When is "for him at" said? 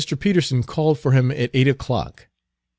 0.97-1.51